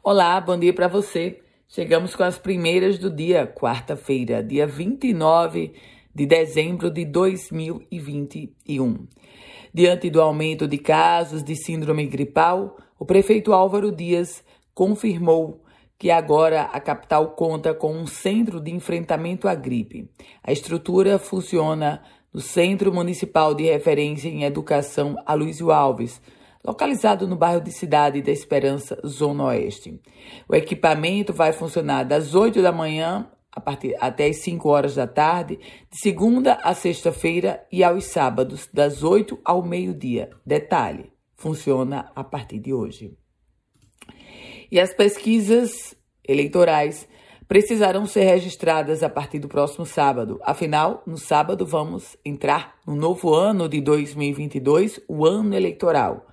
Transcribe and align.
Olá, 0.00 0.40
bom 0.40 0.56
dia 0.56 0.72
para 0.72 0.86
você. 0.86 1.40
Chegamos 1.66 2.14
com 2.14 2.22
as 2.22 2.38
primeiras 2.38 2.98
do 2.98 3.10
dia, 3.10 3.46
quarta-feira, 3.46 4.42
dia 4.42 4.64
29 4.64 5.74
de 6.14 6.24
dezembro 6.24 6.88
de 6.88 7.04
2021. 7.04 9.08
Diante 9.74 10.08
do 10.08 10.22
aumento 10.22 10.68
de 10.68 10.78
casos 10.78 11.42
de 11.42 11.56
síndrome 11.56 12.06
gripal, 12.06 12.76
o 12.96 13.04
prefeito 13.04 13.52
Álvaro 13.52 13.90
Dias 13.90 14.44
confirmou 14.72 15.64
que 15.98 16.12
agora 16.12 16.62
a 16.62 16.80
capital 16.80 17.32
conta 17.32 17.74
com 17.74 17.92
um 17.92 18.06
centro 18.06 18.60
de 18.60 18.70
enfrentamento 18.70 19.48
à 19.48 19.54
gripe. 19.54 20.08
A 20.44 20.52
estrutura 20.52 21.18
funciona 21.18 22.00
no 22.32 22.40
Centro 22.40 22.94
Municipal 22.94 23.52
de 23.52 23.64
Referência 23.64 24.28
em 24.28 24.44
Educação 24.44 25.16
Aloysio 25.26 25.72
Alves, 25.72 26.22
localizado 26.68 27.26
no 27.26 27.34
bairro 27.34 27.62
de 27.62 27.72
Cidade 27.72 28.20
da 28.20 28.30
Esperança, 28.30 29.00
Zona 29.06 29.44
Oeste. 29.44 29.98
O 30.46 30.54
equipamento 30.54 31.32
vai 31.32 31.50
funcionar 31.50 32.02
das 32.04 32.34
8 32.34 32.60
da 32.60 32.70
manhã 32.70 33.26
a 33.50 33.58
partir, 33.58 33.96
até 33.98 34.26
as 34.26 34.42
5 34.42 34.68
horas 34.68 34.94
da 34.94 35.06
tarde, 35.06 35.56
de 35.56 35.98
segunda 35.98 36.58
a 36.62 36.74
sexta-feira 36.74 37.66
e 37.72 37.82
aos 37.82 38.04
sábados, 38.04 38.68
das 38.70 39.02
8 39.02 39.40
ao 39.42 39.62
meio-dia. 39.62 40.28
Detalhe: 40.44 41.10
funciona 41.36 42.12
a 42.14 42.22
partir 42.22 42.58
de 42.58 42.74
hoje. 42.74 43.16
E 44.70 44.78
as 44.78 44.92
pesquisas 44.92 45.96
eleitorais 46.22 47.08
precisarão 47.48 48.04
ser 48.04 48.24
registradas 48.24 49.02
a 49.02 49.08
partir 49.08 49.38
do 49.38 49.48
próximo 49.48 49.86
sábado. 49.86 50.38
Afinal, 50.42 51.02
no 51.06 51.16
sábado 51.16 51.64
vamos 51.64 52.14
entrar 52.22 52.74
no 52.86 52.94
novo 52.94 53.32
ano 53.32 53.66
de 53.70 53.80
2022, 53.80 55.00
o 55.08 55.24
ano 55.24 55.54
eleitoral 55.54 56.27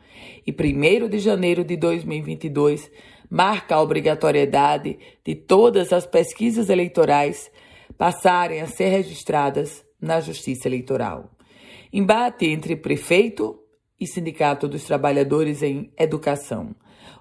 e 0.45 0.51
1 0.51 1.09
de 1.09 1.19
janeiro 1.19 1.63
de 1.63 1.75
2022 1.75 2.91
marca 3.29 3.75
a 3.75 3.81
obrigatoriedade 3.81 4.99
de 5.23 5.35
todas 5.35 5.91
as 5.91 6.05
pesquisas 6.05 6.69
eleitorais 6.69 7.51
passarem 7.97 8.61
a 8.61 8.67
ser 8.67 8.89
registradas 8.89 9.83
na 9.99 10.19
Justiça 10.19 10.67
Eleitoral. 10.67 11.31
Embate 11.91 12.45
entre 12.45 12.75
prefeito 12.75 13.59
e 13.99 14.05
Sindicato 14.05 14.67
dos 14.67 14.83
Trabalhadores 14.83 15.63
em 15.63 15.91
Educação. 15.97 16.75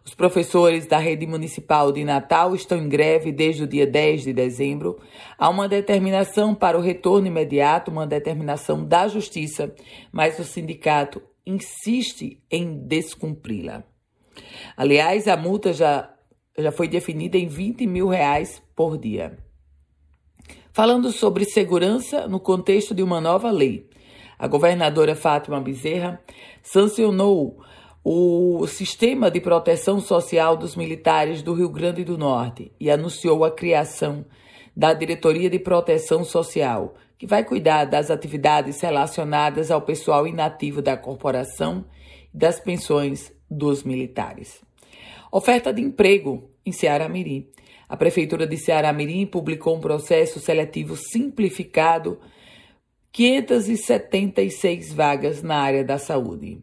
Os 0.05 0.15
professores 0.15 0.87
da 0.87 0.99
rede 0.99 1.27
municipal 1.27 1.91
de 1.91 2.05
Natal 2.05 2.55
estão 2.55 2.77
em 2.77 2.89
greve 2.89 3.33
desde 3.33 3.63
o 3.63 3.67
dia 3.67 3.87
10 3.87 4.23
de 4.25 4.33
dezembro. 4.33 4.99
Há 5.39 5.49
uma 5.49 5.67
determinação 5.67 6.55
para 6.55 6.77
o 6.77 6.83
retorno 6.83 7.27
imediato, 7.27 7.91
uma 7.91 8.07
determinação 8.07 8.85
da 8.85 9.09
Justiça, 9.09 9.75
mas 10.13 10.39
o 10.39 10.45
sindicato 10.45 11.23
insiste 11.47 12.43
em 12.51 12.87
descumpri-la. 12.87 13.85
Aliás, 14.77 15.29
a 15.29 15.37
multa 15.37 15.73
já, 15.73 16.13
já 16.59 16.73
foi 16.73 16.89
definida 16.89 17.37
em 17.37 17.47
20 17.47 17.87
mil 17.87 18.09
reais 18.09 18.63
por 18.75 18.99
dia. 18.99 19.39
Falando 20.73 21.13
sobre 21.13 21.45
segurança 21.45 22.27
no 22.27 22.41
contexto 22.41 22.95
de 22.95 23.03
uma 23.03 23.21
nova 23.21 23.51
lei, 23.51 23.89
a 24.39 24.49
governadora 24.49 25.15
Fátima 25.15 25.61
Bezerra 25.61 26.21
sancionou 26.63 27.63
o 28.03 28.67
sistema 28.67 29.31
de 29.31 29.41
proteção 29.41 30.01
social 30.01 30.57
dos 30.57 30.77
militares 30.77 31.43
do 31.43 31.55
Rio 31.55 31.71
Grande 31.71 32.05
do 32.05 32.19
Norte 32.19 32.73
e 32.79 32.91
anunciou 32.91 33.45
a 33.45 33.51
criação 33.51 34.27
da 34.77 34.93
Diretoria 34.93 35.49
de 35.49 35.59
Proteção 35.59 36.25
Social, 36.25 36.95
que 37.17 37.27
vai 37.27 37.45
cuidar 37.45 37.85
das 37.85 38.11
atividades 38.11 38.81
relacionadas 38.81 39.71
ao 39.71 39.83
pessoal 39.83 40.27
inativo 40.27 40.83
da 40.83 40.97
corporação 40.97 41.85
e 42.33 42.37
das 42.37 42.59
pensões 42.59 43.33
dos 43.49 43.83
militares. 43.85 44.61
Oferta 45.31 45.73
de 45.73 45.83
emprego 45.83 46.51
em 46.67 46.73
Ceará 46.73 47.09
Mirim. 47.09 47.49
A 47.89 47.97
Prefeitura 47.97 48.47
de 48.47 48.57
Ceará 48.57 48.93
Mirim 48.93 49.27
publicou 49.27 49.77
um 49.77 49.81
processo 49.81 50.41
seletivo 50.41 50.97
simplificado, 50.97 52.19
576 53.13 54.93
vagas 54.93 55.43
na 55.43 55.57
área 55.57 55.85
da 55.85 55.99
saúde. 55.99 56.59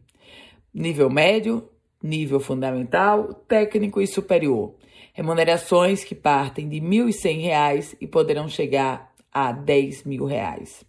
Nível 0.73 1.09
médio, 1.09 1.69
nível 2.01 2.39
fundamental, 2.39 3.34
técnico 3.47 4.01
e 4.01 4.07
superior. 4.07 4.73
Remunerações 5.13 6.03
que 6.03 6.16
partem 6.16 6.67
de 6.69 6.79
R$ 6.79 6.88
1.100 6.88 7.97
e 8.00 8.07
poderão 8.07 8.47
chegar 8.47 9.12
a 9.31 9.51
10 9.51 10.06
mil 10.06 10.25
reais. 10.25 10.84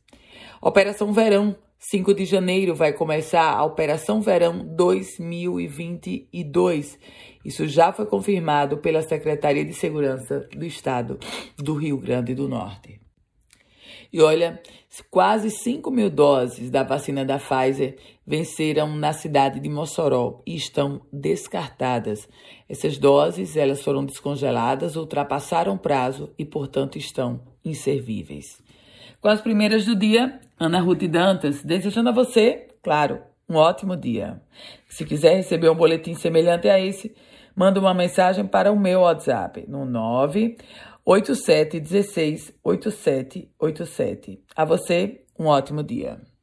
Operação 0.61 1.13
Verão, 1.13 1.57
5 1.79 2.15
de 2.15 2.25
janeiro 2.25 2.75
vai 2.75 2.93
começar 2.93 3.51
a 3.51 3.65
Operação 3.65 4.21
Verão 4.21 4.65
2022. 4.65 6.99
Isso 7.45 7.67
já 7.67 7.93
foi 7.93 8.07
confirmado 8.07 8.79
pela 8.79 9.03
Secretaria 9.03 9.65
de 9.65 9.75
Segurança 9.75 10.49
do 10.57 10.65
Estado 10.65 11.19
do 11.57 11.75
Rio 11.75 11.99
Grande 11.99 12.37
do 12.37 12.49
Norte. 12.49 13.02
E 14.11 14.21
olha, 14.21 14.61
quase 15.11 15.51
5 15.51 15.91
mil 15.91 16.09
doses 16.09 16.71
da 16.71 16.83
vacina 16.83 17.25
da 17.25 17.39
Pfizer 17.39 17.97
venceram 18.27 18.97
na 18.97 19.13
cidade 19.13 19.61
de 19.61 19.69
Mossoró 19.69 20.43
e 20.47 20.55
estão 20.55 21.03
descartadas. 21.13 22.29
Essas 22.69 22.97
doses 22.97 23.57
elas 23.57 23.83
foram 23.83 24.05
descongeladas, 24.05 24.97
ultrapassaram 24.97 25.77
prazo 25.77 26.33
e, 26.39 26.45
portanto, 26.45 26.97
estão 26.97 27.41
inservíveis. 27.65 28.63
Com 29.21 29.29
as 29.29 29.41
primeiras 29.41 29.85
do 29.85 29.95
dia, 29.95 30.41
Ana 30.59 30.81
Ruth 30.81 31.05
Dantas, 31.05 31.63
desejando 31.63 32.09
a 32.09 32.13
você, 32.13 32.69
claro, 32.83 33.21
um 33.49 33.57
ótimo 33.57 33.97
dia. 33.97 34.41
Se 34.89 35.05
quiser 35.05 35.37
receber 35.37 35.69
um 35.69 35.75
boletim 35.75 36.15
semelhante 36.15 36.69
a 36.69 36.81
esse, 36.81 37.15
manda 37.55 37.81
uma 37.81 37.95
mensagem 37.95 38.47
para 38.47 38.73
o 38.73 38.79
meu 38.79 39.01
WhatsApp 39.01 39.65
no 39.69 39.85
9 39.85 40.57
8716 41.05 42.55
8787. 42.63 44.41
A 44.55 44.65
você, 44.65 45.25
um 45.39 45.47
ótimo 45.47 45.83
dia. 45.83 46.21